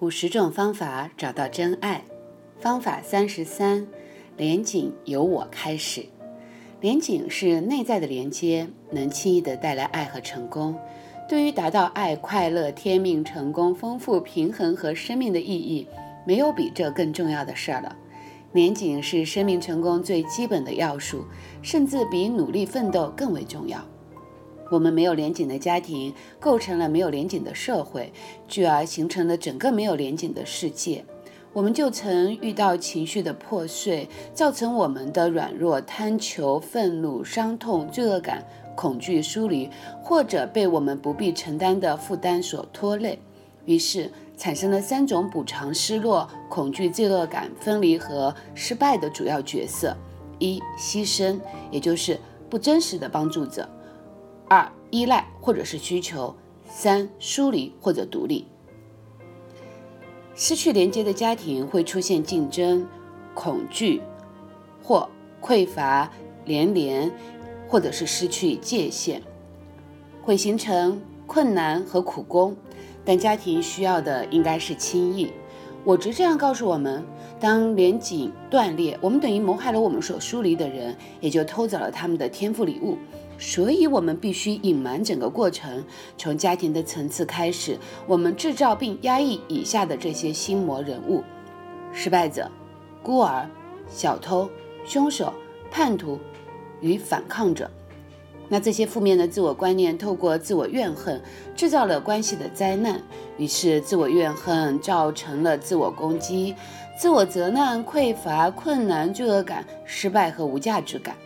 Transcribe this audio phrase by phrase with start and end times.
[0.00, 2.02] 五十种方法找到真爱，
[2.58, 3.86] 方法三十三：
[4.34, 6.06] 连紧由我开始。
[6.80, 10.74] 连紧是内在的连接，能轻易的带来爱和成功。
[11.28, 15.86] 对于达到爱、快乐、天命、成功、丰富、平衡和生命的意义，
[16.26, 17.94] 没有比这更重要的事儿了。
[18.52, 21.26] 连紧是生命成功最基本的要素，
[21.60, 23.78] 甚至比努力奋斗更为重要。
[24.70, 28.12] 我们没有连紧的家庭，构成了没有连紧的社会，
[28.48, 31.04] 继而形成了整个没有连紧的世界。
[31.52, 38.46] 我们就曾遇到情绪的破碎，造成我们的软弱、贪求、愤怒、伤痛、罪恶感、
[38.76, 39.68] 恐惧、疏离，
[40.00, 43.18] 或者被我们不必承担的负担所拖累。
[43.64, 49.96] 于是产生了三种补偿失落、恐惧、罪恶感、分离和失败的主要角色：
[50.38, 51.40] 一、牺牲，
[51.72, 52.16] 也就是
[52.48, 53.68] 不真实的帮助者。
[54.52, 56.34] 二、依赖或者是需求；
[56.68, 58.48] 三、疏离或者独立。
[60.34, 62.84] 失去连接的家庭会出现竞争、
[63.32, 64.02] 恐惧
[64.82, 65.08] 或
[65.40, 66.10] 匮乏
[66.44, 67.08] 连连，
[67.68, 69.22] 或者是失去界限，
[70.20, 72.56] 会形成困难和苦工。
[73.04, 75.30] 但家庭需要的应该是轻易。
[75.84, 77.04] 我直这样告诉我们：
[77.38, 82.98] 当连紧断裂，我们等于谋害了我们所疏离的人，也就偷走了他们的天赋礼物。
[83.40, 85.82] 所以，我们必须隐瞒整个过程，
[86.18, 87.78] 从家庭的层次开始。
[88.06, 91.24] 我们制造并压抑以下的这些心魔人物：
[91.90, 92.50] 失败者、
[93.02, 93.48] 孤儿、
[93.88, 94.48] 小偷、
[94.84, 95.32] 凶手、
[95.70, 96.18] 叛徒
[96.82, 97.70] 与反抗者。
[98.46, 101.18] 那这些负面的自我观念，透过自我怨恨，
[101.56, 103.00] 制造了关系的灾难。
[103.38, 106.54] 于是，自我怨恨造成了自我攻击、
[106.98, 111.16] 自我责难、匮乏、困难、罪恶感、失败和无价值感。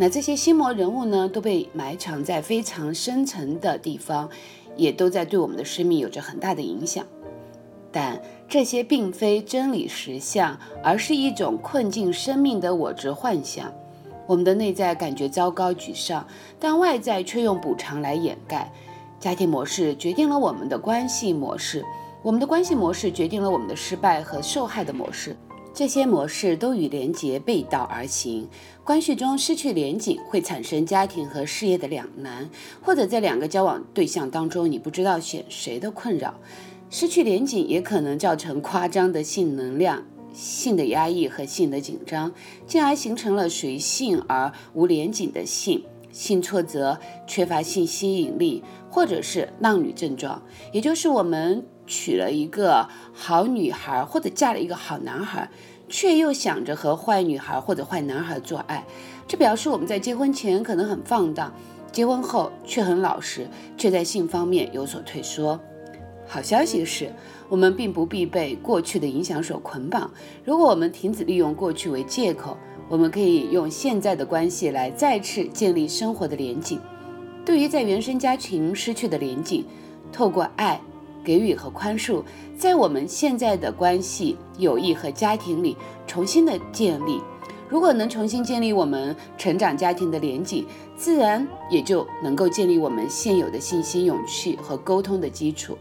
[0.00, 4.30] 那这些心魔人物呢，都被埋藏在非常深层的地方，
[4.74, 7.04] 也都在对我们的生命有着很大的影响。
[7.92, 13.70] 但这些并非真理实相，而是一种困境生命的我执幻想。
[14.26, 16.26] 我们的内在感觉糟糕、沮丧，
[16.58, 18.72] 但外在却用补偿来掩盖。
[19.18, 21.84] 家庭模式决定了我们的关系模式，
[22.22, 25.36] 我们的关系模式决定了我们的失败和受害的模式。
[25.72, 28.48] 这些模式都与连结背道而行。
[28.84, 32.50] 关系中失去连紧，会产生家庭和事业的两难，
[32.82, 36.34] 或者在两个交往对象当中，你不知道选谁的困扰。
[36.90, 42.32] 失去连紧也可能造成夸张的性能量、性的压抑和性的紧张，
[42.66, 45.84] 进而形成了随性而无连紧的性。
[46.10, 46.98] 性挫折、
[47.28, 50.42] 缺乏性吸引力，或者是浪女症状，
[50.72, 51.64] 也就是我们。
[51.90, 55.50] 娶了一个好女孩，或者嫁了一个好男孩，
[55.88, 58.86] 却又想着和坏女孩或者坏男孩做爱，
[59.26, 61.52] 这表示我们在结婚前可能很放荡，
[61.90, 65.58] 结婚后却很老实，却在性方面有所退缩。
[66.28, 67.12] 好消息是，
[67.48, 70.08] 我们并不必被过去的影响所捆绑。
[70.44, 72.56] 如果我们停止利用过去为借口，
[72.88, 76.80] 我们可以用现在的关系来再次建立生活的连景。
[77.44, 79.64] 对于在原生家庭失去的连景，
[80.12, 80.80] 透过爱。
[81.24, 82.22] 给予和宽恕，
[82.56, 85.76] 在我们现在的关系、友谊和家庭里
[86.06, 87.20] 重新的建立。
[87.68, 90.64] 如果能重新建立我们成长家庭的连接，
[90.96, 95.78] 自然也就能够建立我们现有的信心、勇气和沟通的基础。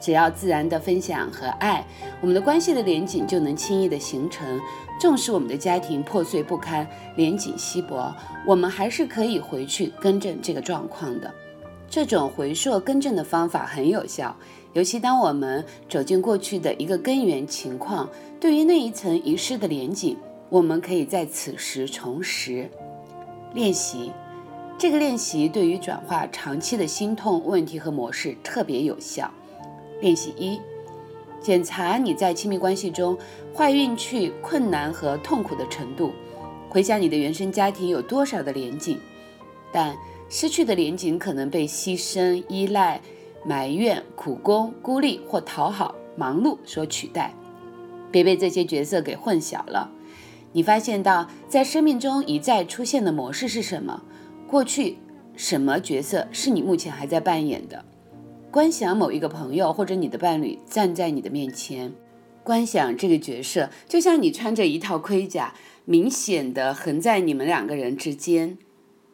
[0.00, 1.84] 只要自然的分享和爱，
[2.20, 4.60] 我们的关系的连紧就能轻易的形成。
[5.00, 8.14] 纵使我们的家庭破碎不堪、连紧稀薄，
[8.46, 11.32] 我们还是可以回去更正这个状况的。
[11.90, 14.36] 这种回溯更正的方法很有效，
[14.74, 20.14] 尤其当我们走进过去的一个根源情况，对于那一层遗失的连接，
[20.50, 22.70] 我们可以在此时重拾
[23.54, 24.12] 练习。
[24.76, 29.30] 这个练习对于转化长期的心痛问题和模式特别有效。
[30.02, 30.60] 练习一：
[31.40, 33.16] 检查你在亲密关系中
[33.56, 36.12] 坏运气、困难和痛苦的程度，
[36.68, 38.94] 回想你的原生家庭有多少的连接，
[39.72, 39.96] 但。
[40.28, 43.00] 失去的连景可能被牺牲、依赖、
[43.44, 47.34] 埋怨、苦工、孤立或讨好、忙碌所取代。
[48.10, 49.90] 别被这些角色给混淆了。
[50.52, 54.02] 你发现到在生命中一再出现的模式是什么？
[54.46, 54.96] 过去
[55.36, 57.84] 什么角色是你目前还在扮演的？
[58.50, 61.92] 观想某一个朋友或者你的伴侣站在你的面前，
[62.42, 65.54] 观想这个角色就像你穿着一套盔甲，
[65.84, 68.56] 明显的横在你们两个人之间。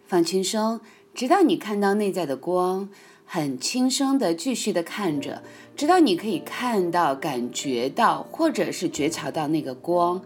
[0.07, 0.81] 放轻松。
[1.15, 2.89] 直到你看到内在的光，
[3.25, 5.43] 很轻松的继续的看着，
[5.77, 10.21] 直到你可以看到、感觉到，或者是觉察到那个光。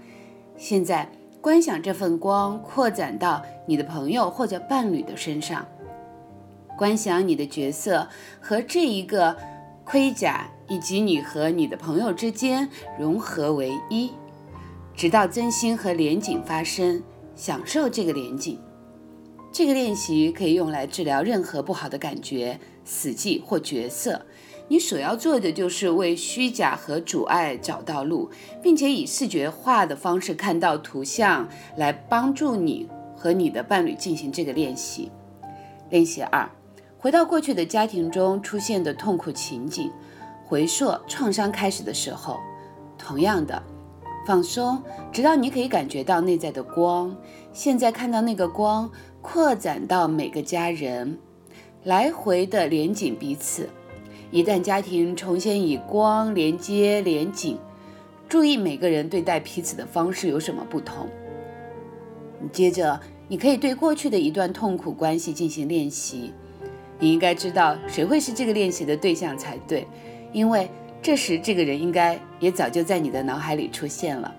[0.56, 1.12] 现在
[1.42, 5.66] 观想这份光扩展到你的朋友或者伴侣的身上，
[6.78, 8.08] 观想你的角色
[8.40, 9.36] 和这一个
[9.84, 12.66] 盔甲以及你和你的朋友之间
[12.98, 14.10] 融合为一，
[14.96, 17.02] 直到真心和连景发生，
[17.36, 18.58] 享受这个连景。
[19.50, 24.26] 这个练习可以用来治疗任何不好的感觉、死寂或角色。
[24.68, 28.30] 你所要做的就是为虚假和阻碍找到路，
[28.62, 32.86] 并且以视觉化的方式看到图像，来帮助你
[33.16, 35.10] 和你的伴侣进行这个练习。
[35.88, 36.46] 练习二：
[36.98, 39.90] 回到过去的家庭中出现的痛苦情景，
[40.44, 42.38] 回溯创伤开始的时候。
[42.98, 43.62] 同样的，
[44.26, 47.16] 放松，直到你可以感觉到内在的光。
[47.54, 51.18] 现在看到那个光扩展到每个家人，
[51.84, 53.68] 来回的连紧彼此。
[54.30, 57.58] 一旦家庭重新以光连接连紧，
[58.28, 61.08] 注意每个人对待彼此的方式有什么不同。
[62.52, 66.32] 接着，你可以对过去的一段痛苦关系进行练习。
[67.00, 69.86] 你应该知道谁会是这个练习的对象才对，
[70.32, 70.68] 因为
[71.00, 74.34] 这时这个人应该也早就在你的脑海里出现了。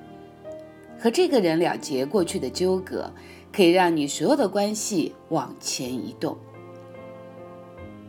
[1.00, 3.10] 和这个人了结过去的纠葛，
[3.52, 6.38] 可以让你所有的关系往前移动。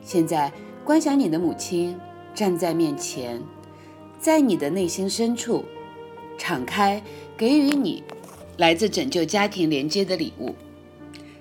[0.03, 0.53] 现在。
[0.83, 1.97] 观想你的母亲
[2.35, 3.41] 站在面前，
[4.19, 5.63] 在你的内心深处，
[6.37, 7.01] 敞开
[7.37, 8.03] 给予你
[8.57, 10.53] 来自拯救家庭连接的礼物。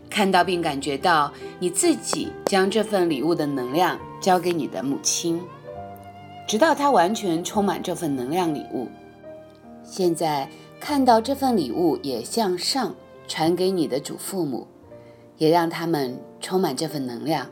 [0.07, 5.41] 看到并感觉到你自己将这份礼物的能量交给你的母亲，
[6.47, 8.87] 直到她完全充满这份能量礼物。
[9.83, 10.47] 现在
[10.79, 12.93] 看到这份礼物也向上
[13.29, 14.67] 传给你的祖父母，
[15.37, 17.47] 也让他们充满这份能量。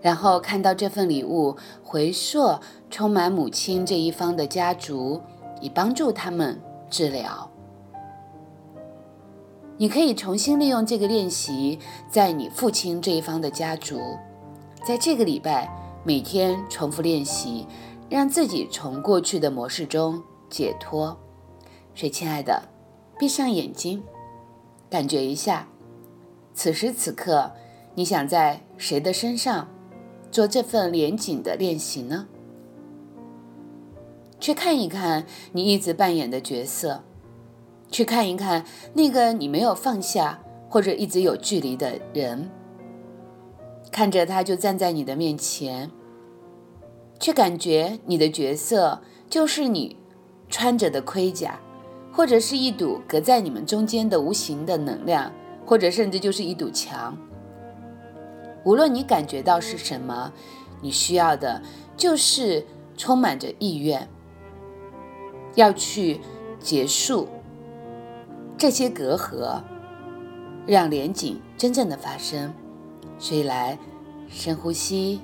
[0.00, 2.58] 然后看到这份礼物回溯
[2.90, 5.20] 充满母亲这一方的家族，
[5.60, 6.60] 以帮助他们
[6.90, 7.48] 治疗。
[9.78, 11.78] 你可以重新利用这个练习，
[12.08, 13.98] 在你父亲这一方的家族，
[14.84, 15.68] 在这个礼拜
[16.04, 17.66] 每天重复练习，
[18.10, 21.16] 让自己从过去的模式中解脱。
[21.94, 22.62] 所以，亲爱的，
[23.18, 24.02] 闭上眼睛，
[24.92, 25.68] 感觉一下，
[26.52, 27.50] 此时此刻
[27.94, 29.66] 你想在谁的身上？
[30.30, 32.26] 做这份连紧的练习呢？
[34.38, 37.04] 去看一看你一直扮演的角色，
[37.90, 42.50] 去看一看那个你没有放下或者一直有距离的人，
[43.90, 45.90] 看着他就站在你的面前，
[47.18, 49.00] 去感觉你的角色
[49.30, 49.96] 就是你
[50.50, 51.58] 穿着的盔甲，
[52.12, 55.32] 或者是一堵隔在你们中间的无形的能量，
[55.64, 57.16] 或者甚至就是一堵墙。
[58.64, 60.32] 无论你感觉到是什么，
[60.82, 61.62] 你需要的
[61.96, 62.64] 就是
[62.96, 64.06] 充满着意愿，
[65.54, 66.20] 要去
[66.60, 67.26] 结束
[68.58, 69.62] 这些隔阂，
[70.66, 72.52] 让连景真正的发生。
[73.18, 73.78] 所以来
[74.28, 75.20] 深呼吸，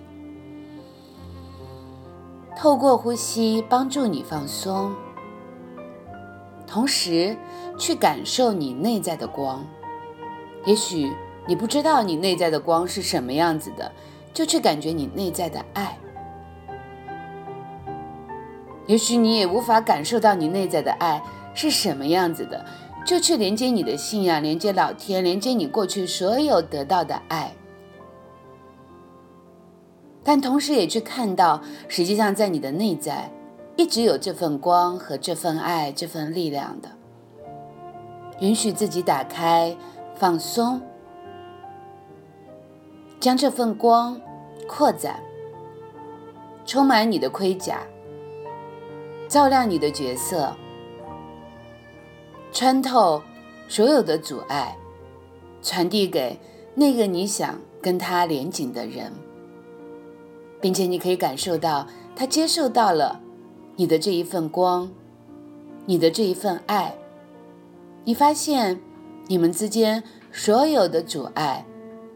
[2.56, 4.94] 透过呼吸帮助你放松，
[6.68, 7.36] 同时
[7.76, 9.66] 去感受你内在的光，
[10.64, 11.10] 也许。
[11.46, 13.90] 你不知道你内在的光是什么样子的，
[14.34, 15.96] 就去感觉你内在的爱。
[18.86, 21.22] 也许你也无法感受到你内在的爱
[21.54, 22.66] 是什么样子的，
[23.02, 27.54] 就去连接你的信仰，连接老天，连接你过去所有得到的爱。
[30.22, 33.30] 但同时也去看到，实际上在你的内在
[33.78, 36.88] 一直有这份光和这份爱、这份力量的。
[38.40, 39.76] 允许自己打开，
[40.16, 40.82] 放松。
[43.20, 44.20] 将这份光
[44.66, 45.20] 扩展，
[46.66, 47.82] 充满你的盔甲，
[49.28, 50.52] 照亮你的角色，
[52.50, 53.22] 穿透
[53.68, 54.76] 所有的阻碍，
[55.62, 56.36] 传递给
[56.74, 59.12] 那个你想跟他连紧的人，
[60.60, 63.20] 并且你可以感受到他接受到了
[63.78, 64.92] 你的这一份光，
[65.86, 66.98] 你的这一份爱。
[68.04, 68.78] 你发现
[69.28, 71.64] 你们之间所有的阻碍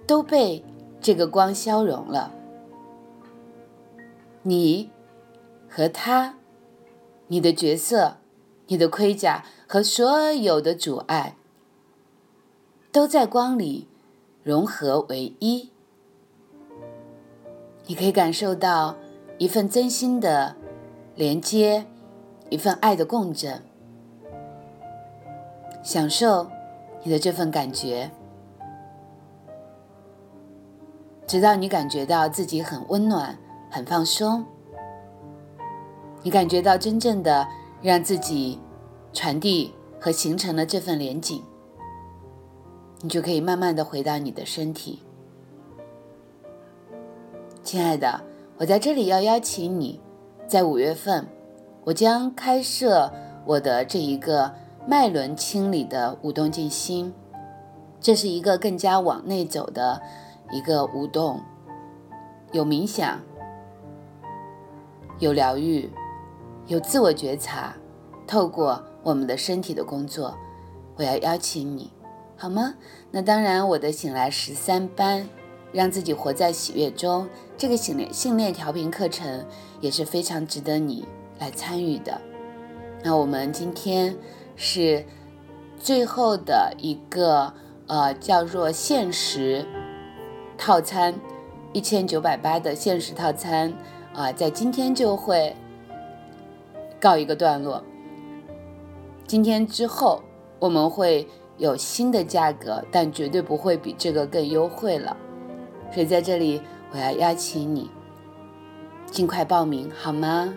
[0.07, 0.63] 都被。
[1.05, 2.33] 这个光消融了，
[4.45, 4.89] 你
[5.69, 6.37] 和他，
[7.27, 8.19] 你的角色，
[8.69, 11.35] 你的盔甲和所有的阻碍，
[12.93, 13.89] 都在光里
[14.45, 15.73] 融合为一。
[17.89, 18.95] 你可以感受到
[19.39, 20.55] 一份真心的
[21.15, 21.85] 连接，
[22.49, 23.63] 一份爱的共振，
[25.83, 26.47] 享受
[27.03, 28.11] 你的这份感觉。
[31.27, 33.39] 直到你感觉到自己很温暖、
[33.71, 34.45] 很放松，
[36.23, 37.47] 你感觉到真正的
[37.83, 38.59] 让自己
[39.13, 41.43] 传递和形成了这份连紧，
[43.01, 45.03] 你就可以慢慢的回到你的身体。
[47.63, 48.23] 亲爱的，
[48.57, 50.01] 我在这里要邀请你
[50.53, 51.27] 在五月份，
[51.83, 53.11] 我将开设
[53.47, 54.53] 我的这一个
[54.87, 57.15] 脉轮清理的舞动静心，
[58.03, 60.03] 这是一个更加往内走的
[60.51, 61.41] 一个舞动，
[62.53, 63.19] 有冥想，
[65.21, 65.91] 有疗愈，
[66.67, 67.75] 有自我觉察，
[68.27, 70.37] 透过我们的身体的工作，
[70.97, 71.91] 我要邀请你。
[72.37, 72.75] 好吗？
[73.11, 75.27] 那当然，我的醒来十三班，
[75.73, 79.45] 让自己活在喜悦中，这个训练训练调频课程
[79.81, 81.07] 也是非常值得你
[81.39, 82.21] 来参与的。
[83.03, 84.17] 那我们今天
[84.55, 85.05] 是
[85.79, 87.53] 最后的一个
[87.87, 89.67] 呃，叫做限时
[90.57, 91.15] 套餐，
[91.73, 93.73] 一千九百八的限时套餐
[94.15, 95.57] 啊，在今天就会
[97.01, 97.83] 告一个段落。
[99.27, 100.23] 今天之后
[100.59, 101.29] 我们会。
[101.59, 105.17] 有新的价格，但绝对不会比这个更优惠了。
[105.93, 107.91] 所以在这里，我要邀请你
[109.07, 110.53] 尽快报名，好吗？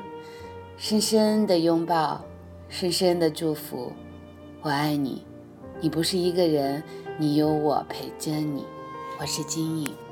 [0.78, 2.24] 深深的拥抱，
[2.70, 3.92] 深深的祝福，
[4.62, 5.24] 我爱你。
[5.82, 6.82] 你不是一个人，
[7.18, 8.66] 你有我陪着你。
[9.20, 10.05] 我是金颖。